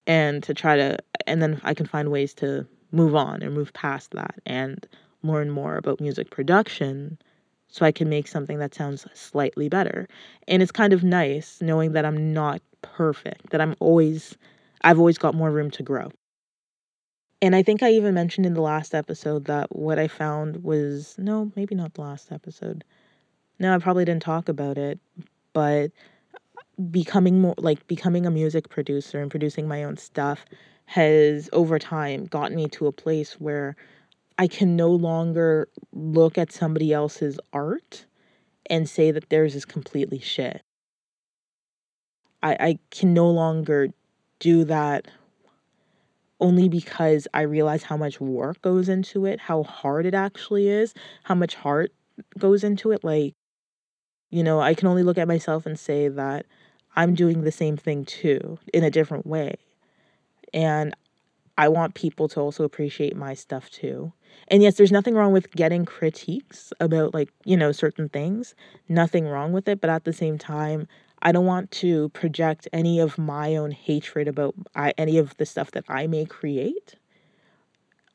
And 0.07 0.43
to 0.45 0.55
try 0.55 0.77
to, 0.77 0.99
and 1.27 1.43
then 1.43 1.61
I 1.65 1.75
can 1.75 1.87
find 1.87 2.11
ways 2.11 2.33
to 2.35 2.67
move 2.93 3.15
on 3.15 3.43
and 3.43 3.55
move 3.55 3.73
past 3.73 4.13
that 4.13 4.37
and 4.47 4.87
learn 5.23 5.51
more 5.51 5.77
about 5.77 6.01
music 6.01 6.31
production 6.31 7.19
so 7.69 7.85
I 7.85 7.93
can 7.93 8.09
make 8.09 8.29
something 8.29 8.59
that 8.59 8.75
sounds 8.75 9.07
slightly 9.15 9.69
better. 9.69 10.09
And 10.47 10.63
it's 10.63 10.73
kind 10.73 10.93
of 10.93 11.03
nice 11.03 11.61
knowing 11.61 11.93
that 11.93 12.05
I'm 12.05 12.33
not 12.33 12.63
perfect, 12.95 13.51
that 13.51 13.61
I'm 13.61 13.75
always, 13.81 14.37
I've 14.83 14.99
always 14.99 15.19
got 15.19 15.35
more 15.35 15.51
room 15.51 15.71
to 15.73 15.83
grow. 15.83 16.11
And 17.43 17.55
I 17.55 17.63
think 17.63 17.83
I 17.83 17.91
even 17.91 18.15
mentioned 18.15 18.47
in 18.47 18.55
the 18.55 18.63
last 18.63 18.95
episode 18.95 19.45
that 19.45 19.75
what 19.75 19.99
I 19.99 20.09
found 20.09 20.65
was 20.65 21.15
no, 21.19 21.53
maybe 21.55 21.75
not 21.75 21.95
the 21.95 22.01
last 22.01 22.33
episode. 22.33 22.83
No, 23.59 23.75
I 23.75 23.79
probably 23.79 24.05
didn't 24.05 24.23
talk 24.23 24.49
about 24.49 24.79
it, 24.79 24.99
but 25.53 25.91
becoming 26.91 27.41
more 27.41 27.55
like 27.59 27.87
becoming 27.87 28.27
a 28.27 28.31
music 28.31 28.69
producer 28.69 29.21
and 29.21 29.31
producing 29.31 29.67
my 29.67 29.85
own 29.85 29.97
stuff 29.97 30.45
has 30.87 31.49
over 31.53 31.79
time 31.79 32.27
gotten 32.27 32.57
me 32.57 32.69
to 32.69 32.87
a 32.87 32.93
place 32.93 33.35
where 33.35 33.77
I 34.39 34.47
can 34.47 34.77
no 34.77 34.91
longer 34.91 35.69
look 35.93 36.39
at 36.39 36.53
somebody 36.53 36.93
else's 36.93 37.39
art 37.53 38.07
and 38.69 38.89
say 38.89 39.11
that 39.11 39.31
theirs 39.31 39.55
is 39.55 39.65
completely 39.65 40.19
shit. 40.19 40.63
I, 42.47 42.57
I 42.61 42.79
can 42.91 43.13
no 43.13 43.29
longer 43.29 43.89
do 44.39 44.65
that 44.65 45.09
only 46.39 46.69
because 46.69 47.27
I 47.35 47.43
realize 47.43 47.83
how 47.83 47.97
much 47.97 48.21
work 48.21 48.61
goes 48.63 48.89
into 48.89 49.27
it, 49.27 49.41
how 49.41 49.63
hard 49.63 50.07
it 50.07 50.15
actually 50.15 50.69
is, 50.69 50.95
how 51.25 51.35
much 51.35 51.55
heart 51.55 51.93
goes 52.39 52.63
into 52.63 52.93
it. 52.93 53.03
Like, 53.03 53.35
you 54.31 54.45
know, 54.45 54.61
I 54.61 54.75
can 54.75 54.87
only 54.89 55.03
look 55.03 55.19
at 55.19 55.29
myself 55.29 55.67
and 55.67 55.79
say 55.79 56.09
that 56.09 56.47
I'm 56.95 57.15
doing 57.15 57.43
the 57.43 57.53
same 57.53 57.77
thing 57.77 58.05
too 58.05 58.59
in 58.73 58.85
a 58.85 58.91
different 58.91 59.27
way. 59.27 59.57
And 60.53 60.95
I 61.59 61.69
want 61.69 61.95
people 61.95 62.29
to 62.29 62.41
also 62.41 62.65
appreciate 62.65 63.17
my 63.17 63.35
stuff 63.35 63.71
too. 63.71 64.13
And 64.49 64.63
yes, 64.63 64.77
there's 64.77 64.93
nothing 64.93 65.15
wrong 65.15 65.33
with 65.33 65.51
getting 65.53 65.85
critiques 65.87 66.73
about 66.81 67.15
like, 67.15 67.31
you 67.45 67.57
know, 67.57 67.73
certain 67.73 68.09
things. 68.09 68.55
Nothing 68.89 69.27
wrong 69.27 69.53
with 69.53 69.69
it, 69.69 69.81
but 69.81 69.91
at 69.91 70.05
the 70.05 70.13
same 70.13 70.37
time, 70.39 70.87
I 71.27 71.33
don't 71.33 71.45
want 71.45 71.73
to 71.73 72.09
project 72.11 72.69
any 72.73 73.01
of 73.01 73.19
my 73.19 73.57
own 73.57 73.73
hatred 73.73 74.29
about 74.29 74.55
I, 74.77 74.95
any 74.97 75.19
of 75.19 75.37
the 75.39 75.45
stuff 75.45 75.73
that 75.73 75.83
I 75.89 76.07
may 76.07 76.25
create 76.25 76.95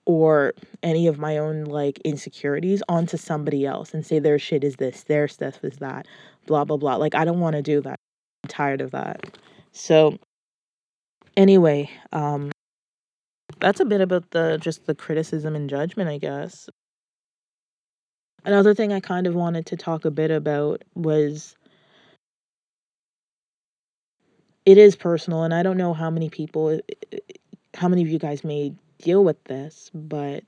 or 0.06 0.54
any 0.82 1.08
of 1.08 1.20
my 1.20 1.38
own 1.38 1.66
like 1.66 2.00
insecurities 2.06 2.82
onto 2.88 3.18
somebody 3.18 3.66
else 3.66 3.94
and 3.94 4.06
say 4.06 4.20
their 4.20 4.40
shit 4.40 4.64
is 4.64 4.78
this, 4.78 5.04
their 5.04 5.28
stuff 5.28 5.62
is 5.62 5.76
that, 5.80 6.08
blah 6.46 6.64
blah 6.64 6.78
blah. 6.78 6.96
Like 6.96 7.14
I 7.14 7.26
don't 7.26 7.42
want 7.42 7.58
to 7.58 7.62
do 7.62 7.82
that. 7.82 7.98
I'm 8.46 8.48
tired 8.48 8.80
of 8.80 8.92
that. 8.92 9.38
So 9.74 10.18
anyway, 11.36 11.90
um 12.14 12.50
that's 13.60 13.82
a 13.82 13.86
bit 13.86 14.00
about 14.00 14.32
the 14.32 14.58
just 14.62 14.86
the 14.86 14.96
criticism 14.96 15.54
and 15.54 15.70
judgment, 15.70 16.10
I 16.10 16.18
guess. 16.18 16.70
Another 18.46 18.74
thing 18.74 18.94
I 18.94 19.02
kind 19.02 19.28
of 19.28 19.36
wanted 19.36 19.66
to 19.66 19.76
talk 19.76 20.06
a 20.06 20.12
bit 20.12 20.32
about 20.32 20.84
was 20.96 21.58
it 24.66 24.78
is 24.78 24.96
personal 24.96 25.44
and 25.44 25.54
I 25.54 25.64
don't 25.64 25.78
know 25.78 25.94
how 25.94 26.10
many 26.10 26.30
people 26.30 26.80
how 27.74 27.88
many 27.88 28.02
of 28.02 28.10
you 28.10 28.20
guys 28.20 28.44
may 28.44 28.74
deal 29.00 29.24
with 29.24 29.44
this, 29.46 29.90
but 29.94 30.44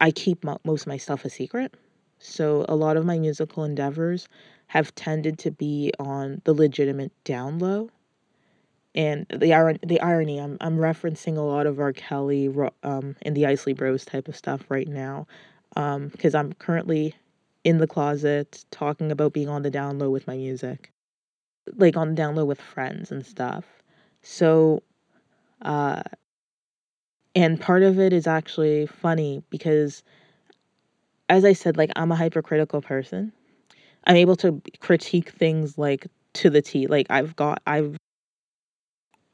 I 0.00 0.10
keep 0.10 0.44
most 0.44 0.82
of 0.82 0.86
my 0.86 0.96
stuff 0.96 1.24
a 1.24 1.30
secret. 1.30 1.74
So 2.18 2.64
a 2.68 2.76
lot 2.76 2.96
of 2.96 3.04
my 3.04 3.18
musical 3.18 3.64
endeavors 3.64 4.28
have 4.68 4.94
tended 4.94 5.38
to 5.40 5.50
be 5.50 5.92
on 5.98 6.40
the 6.44 6.54
legitimate 6.54 7.12
down 7.24 7.58
low. 7.58 7.90
And 8.94 9.26
the 9.28 9.52
iron 9.52 9.78
the 9.82 10.00
irony, 10.00 10.40
I'm 10.40 10.56
I'm 10.60 10.78
referencing 10.78 11.36
a 11.36 11.42
lot 11.42 11.66
of 11.66 11.78
R. 11.78 11.92
Kelly 11.92 12.48
um, 12.82 13.14
and 13.20 13.36
the 13.36 13.44
Isley 13.44 13.74
Bros 13.74 14.06
type 14.06 14.26
of 14.26 14.36
stuff 14.36 14.62
right 14.70 14.88
now, 14.88 15.26
because 15.74 16.34
um, 16.34 16.46
I'm 16.46 16.52
currently 16.54 17.14
in 17.62 17.76
the 17.78 17.86
closet 17.86 18.64
talking 18.70 19.12
about 19.12 19.34
being 19.34 19.50
on 19.50 19.62
the 19.62 19.70
down 19.70 19.98
low 19.98 20.08
with 20.08 20.26
my 20.26 20.36
music, 20.36 20.92
like 21.74 21.96
on 21.96 22.16
download 22.16 22.46
with 22.46 22.60
friends 22.60 23.10
and 23.10 23.24
stuff. 23.24 23.64
So, 24.22 24.82
uh, 25.62 26.02
and 27.34 27.60
part 27.60 27.82
of 27.82 27.98
it 27.98 28.12
is 28.12 28.26
actually 28.26 28.86
funny 28.86 29.42
because 29.50 30.02
as 31.28 31.44
I 31.44 31.52
said, 31.52 31.76
like 31.76 31.90
I'm 31.96 32.12
a 32.12 32.16
hypercritical 32.16 32.82
person. 32.82 33.32
I'm 34.04 34.16
able 34.16 34.36
to 34.36 34.62
critique 34.80 35.30
things 35.30 35.76
like 35.76 36.06
to 36.34 36.50
the 36.50 36.62
T. 36.62 36.86
Like 36.86 37.06
I've 37.10 37.34
got 37.36 37.60
I've 37.66 37.96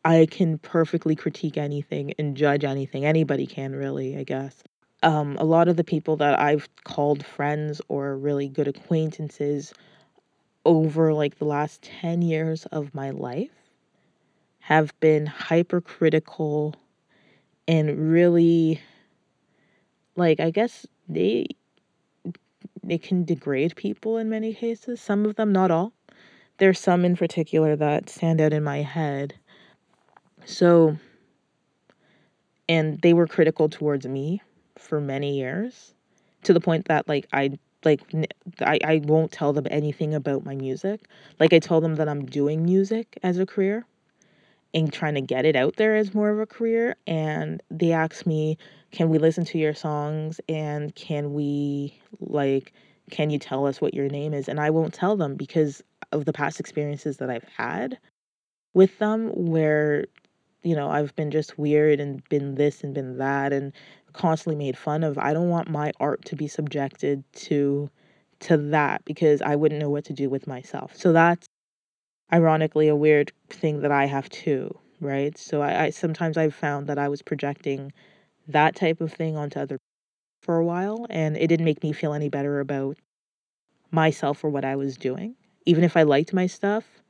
I 0.04 0.26
can 0.30 0.58
perfectly 0.58 1.14
critique 1.14 1.56
anything 1.56 2.12
and 2.18 2.36
judge 2.36 2.64
anything. 2.64 3.04
Anybody 3.04 3.46
can 3.46 3.72
really, 3.72 4.16
I 4.16 4.24
guess. 4.24 4.64
Um, 5.04 5.36
a 5.38 5.44
lot 5.44 5.68
of 5.68 5.76
the 5.76 5.84
people 5.84 6.16
that 6.16 6.38
I've 6.40 6.68
called 6.84 7.24
friends 7.24 7.80
or 7.88 8.16
really 8.16 8.48
good 8.48 8.68
acquaintances 8.68 9.72
over 10.64 11.12
like 11.12 11.38
the 11.38 11.44
last 11.44 11.82
10 11.82 12.22
years 12.22 12.66
of 12.66 12.94
my 12.94 13.10
life 13.10 13.50
have 14.60 14.98
been 15.00 15.26
hypercritical 15.26 16.74
and 17.66 18.12
really 18.12 18.80
like 20.16 20.40
I 20.40 20.50
guess 20.50 20.86
they 21.08 21.46
they 22.82 22.98
can 22.98 23.24
degrade 23.24 23.76
people 23.76 24.18
in 24.18 24.28
many 24.28 24.54
cases. 24.54 25.00
Some 25.00 25.24
of 25.24 25.36
them, 25.36 25.52
not 25.52 25.70
all. 25.70 25.92
There's 26.58 26.78
some 26.78 27.04
in 27.04 27.16
particular 27.16 27.76
that 27.76 28.08
stand 28.08 28.40
out 28.40 28.52
in 28.52 28.62
my 28.62 28.82
head. 28.82 29.34
So, 30.44 30.96
and 32.68 33.00
they 33.00 33.12
were 33.12 33.26
critical 33.26 33.68
towards 33.68 34.06
me 34.06 34.42
for 34.76 35.00
many 35.00 35.38
years 35.38 35.94
to 36.42 36.52
the 36.52 36.60
point 36.60 36.86
that 36.86 37.08
like 37.08 37.26
I 37.32 37.58
like 37.84 38.00
I, 38.60 38.78
I 38.84 39.02
won't 39.04 39.32
tell 39.32 39.52
them 39.52 39.66
anything 39.70 40.14
about 40.14 40.44
my 40.44 40.54
music. 40.54 41.00
Like 41.40 41.52
I 41.52 41.58
tell 41.58 41.80
them 41.80 41.96
that 41.96 42.08
I'm 42.08 42.26
doing 42.26 42.64
music 42.64 43.18
as 43.22 43.38
a 43.38 43.46
career 43.46 43.86
and 44.74 44.92
trying 44.92 45.14
to 45.14 45.20
get 45.20 45.44
it 45.44 45.56
out 45.56 45.76
there 45.76 45.96
as 45.96 46.14
more 46.14 46.30
of 46.30 46.38
a 46.38 46.46
career. 46.46 46.96
And 47.06 47.62
they 47.70 47.92
ask 47.92 48.26
me, 48.26 48.56
can 48.90 49.08
we 49.08 49.18
listen 49.18 49.44
to 49.46 49.58
your 49.58 49.74
songs 49.74 50.40
and 50.48 50.94
can 50.94 51.34
we, 51.34 51.98
like, 52.20 52.72
can 53.10 53.30
you 53.30 53.38
tell 53.38 53.66
us 53.66 53.80
what 53.80 53.94
your 53.94 54.08
name 54.08 54.32
is? 54.32 54.48
And 54.48 54.60
I 54.60 54.70
won't 54.70 54.94
tell 54.94 55.16
them 55.16 55.34
because 55.36 55.82
of 56.12 56.24
the 56.24 56.32
past 56.32 56.60
experiences 56.60 57.18
that 57.18 57.30
I've 57.30 57.46
had 57.56 57.98
with 58.74 58.98
them 58.98 59.28
where, 59.34 60.06
you 60.62 60.76
know, 60.76 60.90
I've 60.90 61.14
been 61.16 61.30
just 61.30 61.58
weird 61.58 62.00
and 62.00 62.26
been 62.28 62.54
this 62.54 62.82
and 62.84 62.94
been 62.94 63.18
that 63.18 63.52
and 63.52 63.72
constantly 64.12 64.56
made 64.56 64.78
fun 64.78 65.02
of. 65.04 65.18
I 65.18 65.32
don't 65.32 65.48
want 65.48 65.68
my 65.70 65.92
art 66.00 66.24
to 66.26 66.36
be 66.36 66.48
subjected 66.48 67.24
to 67.48 67.90
to 68.40 68.56
that 68.56 69.04
because 69.04 69.40
I 69.42 69.56
wouldn't 69.56 69.80
know 69.80 69.90
what 69.90 70.04
to 70.06 70.12
do 70.12 70.28
with 70.28 70.46
myself. 70.48 70.96
So 70.96 71.12
that's 71.12 71.46
ironically 72.32 72.88
a 72.88 72.96
weird 72.96 73.32
thing 73.50 73.80
that 73.82 73.92
I 73.92 74.06
have 74.06 74.28
too, 74.30 74.76
right? 75.00 75.36
So 75.38 75.62
I, 75.62 75.84
I 75.84 75.90
sometimes 75.90 76.36
I've 76.36 76.54
found 76.54 76.86
that 76.88 76.98
I 76.98 77.08
was 77.08 77.22
projecting 77.22 77.92
that 78.48 78.76
type 78.76 79.00
of 79.00 79.12
thing 79.12 79.36
onto 79.36 79.60
other 79.60 79.78
for 80.42 80.58
a 80.58 80.64
while 80.64 81.06
and 81.10 81.36
it 81.36 81.48
didn't 81.48 81.66
make 81.66 81.82
me 81.82 81.92
feel 81.92 82.14
any 82.14 82.28
better 82.28 82.60
about 82.60 82.98
myself 83.90 84.42
or 84.44 84.50
what 84.50 84.64
I 84.64 84.76
was 84.76 84.96
doing. 84.96 85.36
Even 85.66 85.84
if 85.84 85.96
I 85.96 86.02
liked 86.02 86.32
my 86.32 86.46
stuff, 86.46 87.01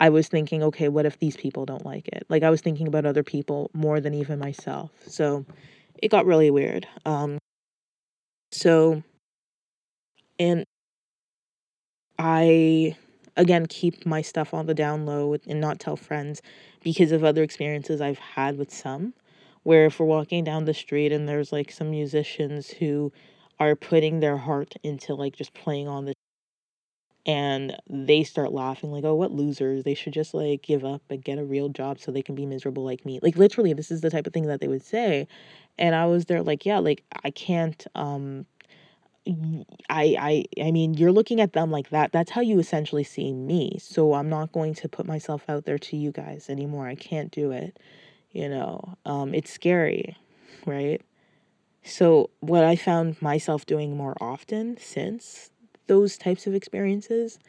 I 0.00 0.08
was 0.08 0.28
thinking, 0.28 0.62
okay, 0.64 0.88
what 0.88 1.06
if 1.06 1.18
these 1.18 1.36
people 1.36 1.66
don't 1.66 1.84
like 1.86 2.08
it? 2.08 2.26
Like 2.28 2.42
I 2.42 2.50
was 2.50 2.62
thinking 2.62 2.88
about 2.88 3.06
other 3.06 3.22
people 3.22 3.70
more 3.74 4.00
than 4.00 4.14
even 4.14 4.38
myself. 4.38 4.90
So 5.06 5.44
it 6.02 6.10
got 6.10 6.26
really 6.26 6.50
weird. 6.50 6.88
Um 7.04 7.38
so 8.52 9.02
and 10.38 10.64
I 12.18 12.96
again 13.36 13.66
keep 13.66 14.06
my 14.06 14.22
stuff 14.22 14.52
on 14.54 14.66
the 14.66 14.74
down 14.74 15.06
low 15.06 15.36
and 15.46 15.60
not 15.60 15.78
tell 15.80 15.96
friends 15.96 16.42
because 16.82 17.12
of 17.12 17.24
other 17.24 17.42
experiences 17.42 18.00
I've 18.00 18.18
had 18.18 18.58
with 18.58 18.72
some 18.72 19.14
where 19.62 19.86
if 19.86 20.00
we're 20.00 20.06
walking 20.06 20.44
down 20.44 20.64
the 20.64 20.74
street 20.74 21.12
and 21.12 21.28
there's 21.28 21.52
like 21.52 21.70
some 21.70 21.90
musicians 21.90 22.70
who 22.70 23.12
are 23.58 23.76
putting 23.76 24.20
their 24.20 24.38
heart 24.38 24.74
into 24.82 25.14
like 25.14 25.36
just 25.36 25.52
playing 25.54 25.86
on 25.88 26.06
the 26.06 26.14
and 27.26 27.76
they 27.88 28.24
start 28.24 28.52
laughing 28.52 28.90
like 28.90 29.04
oh 29.04 29.14
what 29.14 29.30
losers 29.32 29.84
they 29.84 29.94
should 29.94 30.12
just 30.12 30.32
like 30.32 30.62
give 30.62 30.84
up 30.84 31.02
and 31.10 31.22
get 31.22 31.38
a 31.38 31.44
real 31.44 31.68
job 31.68 32.00
so 32.00 32.10
they 32.10 32.22
can 32.22 32.34
be 32.34 32.46
miserable 32.46 32.84
like 32.84 33.04
me 33.04 33.18
like 33.22 33.36
literally 33.36 33.72
this 33.72 33.90
is 33.90 34.00
the 34.00 34.10
type 34.10 34.26
of 34.26 34.32
thing 34.32 34.46
that 34.46 34.60
they 34.60 34.68
would 34.68 34.82
say 34.82 35.26
and 35.78 35.94
i 35.94 36.06
was 36.06 36.24
there 36.26 36.42
like 36.42 36.64
yeah 36.64 36.78
like 36.78 37.04
i 37.24 37.30
can't 37.30 37.86
um 37.94 38.46
I 39.88 40.16
I 40.18 40.44
I 40.66 40.70
mean, 40.70 40.94
you're 40.94 41.12
looking 41.12 41.40
at 41.40 41.52
them 41.52 41.70
like 41.70 41.90
that. 41.90 42.12
That's 42.12 42.30
how 42.30 42.40
you 42.40 42.58
essentially 42.58 43.04
see 43.04 43.32
me. 43.32 43.78
So 43.80 44.14
I'm 44.14 44.28
not 44.28 44.52
going 44.52 44.74
to 44.74 44.88
put 44.88 45.06
myself 45.06 45.44
out 45.48 45.64
there 45.64 45.78
to 45.78 45.96
you 45.96 46.10
guys 46.10 46.48
anymore. 46.48 46.88
I 46.88 46.94
can't 46.94 47.30
do 47.30 47.50
it. 47.50 47.78
You 48.32 48.48
know, 48.48 48.96
um, 49.04 49.34
it's 49.34 49.52
scary, 49.52 50.16
right? 50.66 51.02
So 51.82 52.30
what 52.40 52.64
I 52.64 52.76
found 52.76 53.20
myself 53.22 53.66
doing 53.66 53.96
more 53.96 54.16
often 54.20 54.76
since 54.78 55.50
those 55.90 56.16
types 56.16 56.46
of 56.46 56.54
experiences 56.54 57.40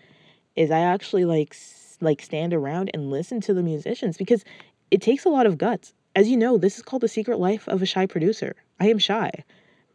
is 0.56 0.72
I 0.72 0.80
actually 0.80 1.26
like 1.26 1.56
like 2.02 2.24
stand 2.24 2.56
around 2.56 2.90
and 2.96 3.12
listen 3.12 3.40
to 3.42 3.54
the 3.54 3.62
musicians 3.62 4.18
because 4.18 4.44
it 4.90 5.00
takes 5.00 5.26
a 5.26 5.30
lot 5.30 5.46
of 5.46 5.60
guts. 5.60 5.94
As 6.16 6.28
you 6.28 6.36
know, 6.36 6.58
this 6.58 6.78
is 6.78 6.82
called 6.82 7.04
the 7.04 7.08
secret 7.08 7.40
life 7.40 7.68
of 7.68 7.84
a 7.84 7.86
shy 7.86 8.08
producer. 8.08 8.56
I 8.80 8.90
am 8.90 8.98
shy, 8.98 9.30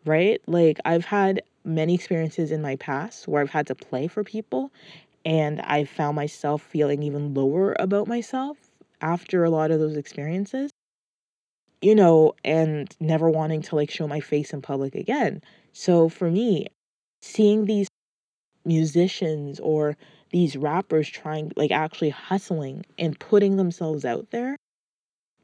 right? 0.04 0.40
Like 0.46 0.78
I've 0.84 1.04
had 1.04 1.42
many 1.64 1.92
experiences 1.92 2.52
in 2.52 2.62
my 2.62 2.76
past 2.76 3.26
where 3.26 3.42
I've 3.42 3.50
had 3.50 3.66
to 3.66 3.74
play 3.74 4.06
for 4.06 4.22
people 4.22 4.70
and 5.24 5.60
I 5.62 5.82
found 5.82 6.14
myself 6.14 6.62
feeling 6.62 7.02
even 7.02 7.34
lower 7.34 7.74
about 7.80 8.06
myself 8.06 8.56
after 9.00 9.42
a 9.42 9.50
lot 9.50 9.72
of 9.72 9.80
those 9.80 9.96
experiences. 9.96 10.70
You 11.82 11.96
know, 11.96 12.34
and 12.44 12.94
never 13.00 13.28
wanting 13.28 13.62
to 13.62 13.74
like 13.74 13.90
show 13.90 14.06
my 14.06 14.20
face 14.20 14.52
in 14.52 14.62
public 14.62 14.94
again. 14.94 15.42
So 15.72 16.08
for 16.08 16.30
me, 16.30 16.68
seeing 17.20 17.64
these 17.64 17.88
musicians 18.66 19.61
or 19.61 19.96
these 20.30 20.56
rappers 20.56 21.08
trying 21.08 21.52
like 21.56 21.70
actually 21.70 22.11
hustling 22.11 22.85
and 22.99 23.18
putting 23.18 23.56
themselves 23.56 24.04
out 24.04 24.30
there, 24.30 24.56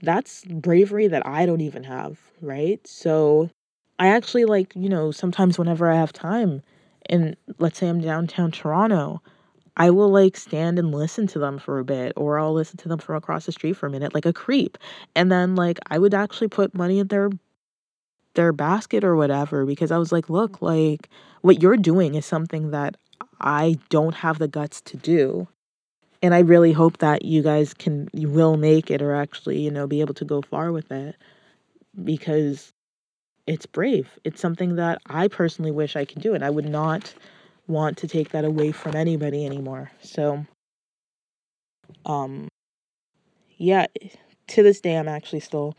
that's 0.02 0.44
bravery 0.44 1.06
that 1.06 1.26
I 1.26 1.46
don't 1.46 1.60
even 1.60 1.84
have, 1.84 2.18
right? 2.40 2.84
So 2.86 3.50
I 3.98 4.08
actually 4.08 4.44
like, 4.44 4.72
you 4.74 4.88
know, 4.88 5.12
sometimes 5.12 5.58
whenever 5.58 5.90
I 5.90 5.96
have 5.96 6.12
time 6.12 6.62
and 7.06 7.36
let's 7.58 7.78
say 7.78 7.88
I'm 7.88 8.00
downtown 8.00 8.50
Toronto, 8.50 9.22
I 9.76 9.90
will 9.90 10.10
like 10.10 10.36
stand 10.36 10.78
and 10.78 10.92
listen 10.92 11.26
to 11.28 11.38
them 11.38 11.58
for 11.58 11.78
a 11.78 11.84
bit 11.84 12.12
or 12.16 12.38
I'll 12.38 12.52
listen 12.52 12.76
to 12.78 12.88
them 12.88 12.98
from 12.98 13.16
across 13.16 13.46
the 13.46 13.52
street 13.52 13.74
for 13.74 13.86
a 13.86 13.90
minute 13.90 14.14
like 14.14 14.26
a 14.26 14.32
creep. 14.32 14.76
And 15.14 15.30
then 15.30 15.54
like 15.54 15.78
I 15.88 15.98
would 15.98 16.14
actually 16.14 16.48
put 16.48 16.74
money 16.74 16.98
in 16.98 17.08
their 17.08 17.30
their 18.34 18.52
basket 18.52 19.04
or 19.04 19.14
whatever 19.16 19.66
because 19.66 19.90
I 19.90 19.98
was 19.98 20.12
like, 20.12 20.30
look, 20.30 20.62
like 20.62 21.08
what 21.42 21.62
you're 21.62 21.76
doing 21.76 22.14
is 22.14 22.26
something 22.26 22.70
that 22.70 22.96
I 23.42 23.78
don't 23.88 24.14
have 24.14 24.38
the 24.38 24.48
guts 24.48 24.80
to 24.82 24.96
do. 24.96 25.48
And 26.22 26.34
I 26.34 26.40
really 26.40 26.72
hope 26.72 26.98
that 26.98 27.24
you 27.24 27.42
guys 27.42 27.74
can 27.74 28.08
you 28.12 28.28
will 28.28 28.56
make 28.56 28.90
it 28.90 29.02
or 29.02 29.14
actually, 29.14 29.60
you 29.60 29.70
know, 29.70 29.86
be 29.86 30.00
able 30.00 30.14
to 30.14 30.24
go 30.24 30.40
far 30.40 30.70
with 30.70 30.92
it 30.92 31.16
because 32.04 32.72
it's 33.46 33.66
brave. 33.66 34.08
It's 34.24 34.40
something 34.40 34.76
that 34.76 35.00
I 35.06 35.28
personally 35.28 35.72
wish 35.72 35.96
I 35.96 36.04
could 36.04 36.22
do, 36.22 36.34
and 36.34 36.44
I 36.44 36.50
would 36.50 36.68
not 36.68 37.12
want 37.66 37.98
to 37.98 38.08
take 38.08 38.30
that 38.30 38.44
away 38.44 38.72
from 38.72 38.94
anybody 38.94 39.44
anymore. 39.44 39.90
So, 40.00 40.46
um, 42.06 42.48
yeah, 43.56 43.86
to 44.48 44.62
this 44.62 44.80
day, 44.80 44.96
I'm 44.96 45.08
actually 45.08 45.40
still 45.40 45.76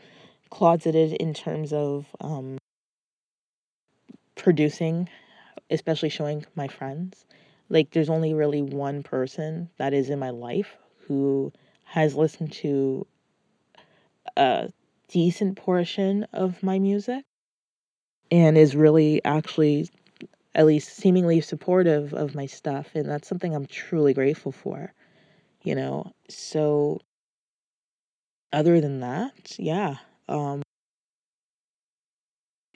closeted 0.50 1.14
in 1.14 1.34
terms 1.34 1.72
of 1.72 2.06
um, 2.20 2.58
producing, 4.36 5.08
especially 5.70 6.10
showing 6.10 6.44
my 6.54 6.68
friends. 6.68 7.24
Like, 7.68 7.90
there's 7.90 8.10
only 8.10 8.34
really 8.34 8.62
one 8.62 9.02
person 9.02 9.70
that 9.78 9.94
is 9.94 10.10
in 10.10 10.18
my 10.18 10.30
life 10.30 10.76
who 11.06 11.52
has 11.84 12.14
listened 12.14 12.52
to 12.52 13.06
a 14.36 14.70
decent 15.08 15.56
portion 15.56 16.24
of 16.32 16.62
my 16.62 16.78
music 16.78 17.24
and 18.30 18.56
is 18.56 18.74
really 18.74 19.22
actually 19.24 19.88
at 20.54 20.66
least 20.66 20.96
seemingly 20.96 21.40
supportive 21.40 22.14
of 22.14 22.34
my 22.34 22.46
stuff. 22.46 22.88
And 22.94 23.08
that's 23.08 23.28
something 23.28 23.54
I'm 23.54 23.66
truly 23.66 24.14
grateful 24.14 24.52
for 24.52 24.92
you 25.64 25.74
know? 25.74 26.12
So 26.28 27.00
other 28.52 28.80
than 28.80 29.00
that 29.00 29.58
yeah 29.58 29.96
um 30.28 30.62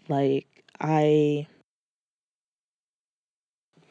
like 0.09 0.65
I 0.81 1.47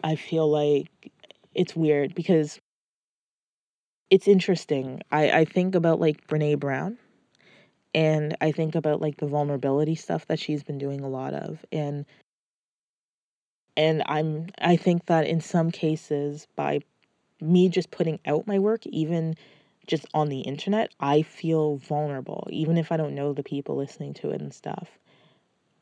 I 0.08 0.16
feel 0.16 0.50
like 0.50 1.12
it's 1.54 1.76
weird 1.76 2.16
because 2.16 2.62
it's 4.10 4.26
interesting. 4.26 5.02
I 5.12 5.32
I 5.32 5.46
think 5.46 5.76
about 5.76 6.00
like 6.00 6.26
Brené 6.28 6.58
Brown 6.58 6.98
and 7.94 8.38
I 8.40 8.54
think 8.54 8.76
about 8.76 9.02
like 9.02 9.18
the 9.18 9.28
vulnerability 9.28 9.96
stuff 9.96 10.26
that 10.28 10.40
she's 10.40 10.64
been 10.64 10.78
doing 10.78 11.02
a 11.02 11.10
lot 11.10 11.34
of 11.34 11.66
and 11.74 12.06
and 13.76 14.02
I'm 14.06 14.48
I 14.62 14.78
think 14.78 15.08
that 15.08 15.28
in 15.28 15.42
some 15.42 15.72
cases 15.72 16.48
by 16.56 16.80
me 17.42 17.68
just 17.68 17.92
putting 17.92 18.22
out 18.26 18.48
my 18.48 18.60
work 18.60 18.86
even 18.86 19.36
just 19.88 20.06
on 20.14 20.30
the 20.30 20.40
internet, 20.40 20.90
I 21.02 21.22
feel 21.22 21.76
vulnerable 21.76 22.48
even 22.50 22.78
if 22.78 22.94
I 22.94 22.98
don't 22.98 23.14
know 23.14 23.34
the 23.34 23.44
people 23.44 23.76
listening 23.76 24.14
to 24.22 24.30
it 24.30 24.40
and 24.40 24.54
stuff. 24.54 24.88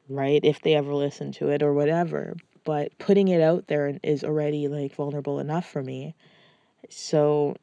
Right? 0.10 0.44
If 0.44 0.63
they 0.63 0.74
ever 0.74 0.96
listen 0.96 1.32
to 1.34 1.50
it 1.50 1.62
or 1.62 1.74
whatever, 1.74 2.36
but 2.66 2.98
putting 3.00 3.30
it 3.30 3.42
out 3.42 3.68
there 3.68 3.98
is 4.04 4.24
already 4.24 4.68
like 4.68 4.94
vulnerable 4.94 5.40
enough 5.40 5.70
for 5.70 5.82
me. 5.82 6.16
So 6.90 7.56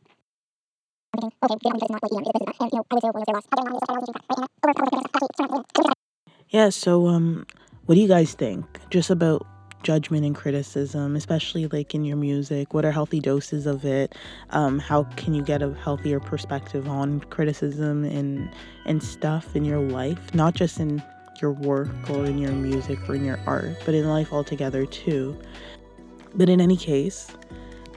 yeah, 6.49 6.71
so 6.71 7.09
um 7.09 7.47
what 7.85 7.97
do 7.97 8.01
you 8.01 8.09
guys 8.09 8.33
think 8.35 8.65
just 8.91 9.11
about 9.11 9.47
judgment 9.83 10.25
and 10.25 10.35
criticism, 10.35 11.17
especially 11.17 11.67
like 11.67 11.95
in 11.95 12.05
your 12.05 12.17
music? 12.17 12.73
What 12.73 12.85
are 12.85 12.93
healthy 12.93 13.21
doses 13.21 13.67
of 13.67 13.85
it? 13.85 14.15
Um, 14.51 14.79
how 14.79 15.05
can 15.17 15.35
you 15.35 15.43
get 15.43 15.63
a 15.63 15.75
healthier 15.75 16.21
perspective 16.21 16.89
on 16.89 17.21
criticism 17.21 18.05
and 18.05 18.51
and 18.87 19.03
stuff 19.03 19.55
in 19.57 19.65
your 19.65 19.81
life, 19.81 20.35
not 20.35 20.55
just 20.55 20.81
in 20.81 21.03
your 21.41 21.53
work 21.53 21.89
or 22.11 22.25
in 22.27 22.39
your 22.39 22.53
music 22.53 23.09
or 23.09 23.15
in 23.15 23.25
your 23.25 23.39
art, 23.47 23.77
but 23.85 23.95
in 23.95 24.09
life 24.09 24.33
altogether 24.33 24.87
too. 24.87 25.39
But 26.35 26.49
in 26.49 26.61
any 26.61 26.77
case, 26.77 27.29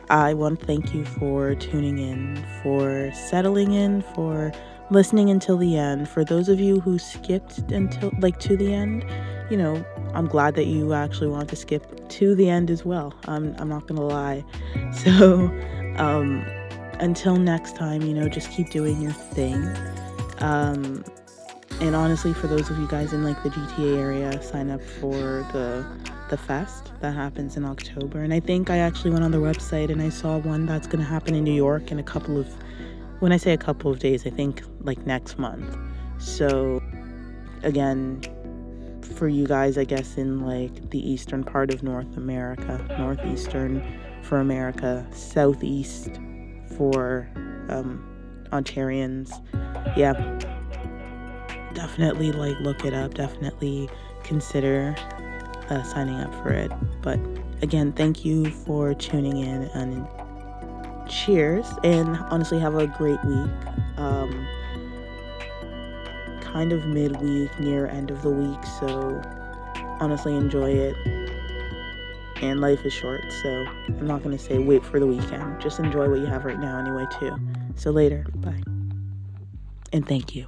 I 0.10 0.34
want 0.34 0.60
to 0.60 0.65
thank 0.65 0.94
you 0.94 1.06
for 1.06 1.56
tuning 1.56 1.98
in, 1.98 2.46
for 2.62 3.12
settling 3.13 3.74
in, 3.74 4.04
for 4.13 4.51
listening 4.92 5.30
until 5.30 5.58
the 5.58 5.77
end. 5.77 6.08
For 6.08 6.24
those 6.24 6.50
of 6.50 6.60
you 6.60 6.80
who 6.80 7.00
skipped 7.00 7.60
until 7.72 8.12
like 8.20 8.39
to 8.42 8.56
the 8.56 8.74
end, 8.74 9.06
you 9.50 9.58
know, 9.58 9.84
I'm 10.13 10.27
glad 10.27 10.56
that 10.56 10.65
you 10.65 10.94
actually 10.94 11.27
want 11.27 11.50
to 11.50 11.56
skip 11.56 12.08
to 12.10 12.36
the 12.36 12.50
end 12.50 12.70
as 12.70 12.86
well. 12.86 13.13
I'm 13.27 13.56
I'm 13.58 13.70
not 13.70 13.88
gonna 13.88 14.06
lie. 14.06 14.44
So 14.94 15.48
um 15.98 16.46
until 17.00 17.36
next 17.38 17.75
time, 17.75 18.01
you 18.01 18.13
know, 18.13 18.30
just 18.30 18.51
keep 18.51 18.70
doing 18.70 19.01
your 19.01 19.12
thing. 19.12 19.68
Um 20.39 21.04
and 21.82 21.96
honestly, 21.96 22.34
for 22.34 22.48
those 22.48 22.70
of 22.70 22.77
you 22.77 22.88
guys 22.88 23.13
in 23.13 23.24
like 23.24 23.41
the 23.44 23.50
GTA 23.50 23.98
area, 23.98 24.41
sign 24.41 24.70
up 24.70 24.82
for 24.82 25.46
the 25.53 25.86
the 26.29 26.38
fest 26.38 26.91
that 27.01 27.13
happens 27.13 27.55
in 27.55 27.65
October. 27.65 28.24
And 28.24 28.34
I 28.34 28.39
think 28.39 28.70
I 28.70 28.77
actually 28.77 29.12
went 29.12 29.24
on 29.24 29.32
the 29.32 29.38
website 29.38 29.91
and 29.91 30.01
I 30.01 30.10
saw 30.10 30.38
one 30.39 30.65
that's 30.65 30.88
going 30.88 31.00
to 31.00 31.05
happen 31.05 31.36
in 31.36 31.44
New 31.44 31.53
York 31.53 31.91
in 31.91 32.00
a 32.00 32.03
couple 32.03 32.39
of 32.39 32.48
when 33.19 33.32
I 33.32 33.38
say 33.38 33.54
a 33.54 33.58
couple 33.58 33.91
of 33.91 34.00
days, 34.00 34.26
I 34.26 34.30
think 34.30 34.63
like 34.82 35.06
next 35.06 35.38
month. 35.38 35.78
So 36.17 36.82
again, 37.63 38.21
for 39.15 39.28
you 39.28 39.47
guys, 39.47 39.78
I 39.78 39.84
guess 39.84 40.17
in 40.17 40.41
like 40.41 40.89
the 40.89 41.00
eastern 41.00 41.43
part 41.43 41.73
of 41.73 41.84
North 41.84 42.17
America, 42.17 42.84
northeastern 42.97 43.84
for 44.21 44.39
America, 44.39 45.06
southeast 45.12 46.19
for 46.76 47.30
um, 47.69 48.04
Ontarians. 48.52 49.32
Yeah, 49.95 50.13
definitely 51.76 52.32
like 52.32 52.60
look 52.62 52.86
it 52.86 52.94
up. 52.94 53.14
Definitely 53.14 53.90
consider 54.24 54.96
uh, 55.70 55.84
signing 55.84 56.16
up 56.16 56.34
for 56.42 56.50
it. 56.52 56.72
But 57.02 57.20
again, 57.62 57.92
thank 57.94 58.26
you 58.26 58.50
for 58.50 58.94
tuning 58.96 59.38
in 59.38 59.64
and 59.76 60.08
cheers. 61.08 61.68
And 61.84 62.18
honestly, 62.32 62.60
have 62.60 62.76
a 62.76 62.88
great 62.88 63.24
week. 63.24 63.52
Um, 63.98 64.48
kind 66.42 66.72
of 66.72 66.86
midweek, 66.86 67.60
near 67.60 67.88
end 67.88 68.10
of 68.10 68.22
the 68.22 68.30
week. 68.30 68.64
So 68.80 69.22
honestly, 70.00 70.36
enjoy 70.36 70.72
it. 70.72 70.96
And 72.42 72.60
life 72.60 72.86
is 72.86 72.92
short, 72.92 73.22
so 73.42 73.66
I'm 73.88 74.06
not 74.06 74.22
going 74.22 74.38
to 74.38 74.44
say 74.44 74.58
wait 74.58 74.84
for 74.84 75.00
the 75.00 75.08
weekend. 75.08 75.62
Just 75.62 75.80
enjoy 75.80 76.10
what 76.10 76.20
you 76.20 76.26
have 76.26 76.44
right 76.44 76.60
now, 76.60 76.78
anyway, 76.80 77.06
too. 77.18 77.40
So 77.76 77.92
later, 77.92 78.26
bye. 78.36 78.62
And 79.94 80.06
thank 80.06 80.36
you. 80.36 80.46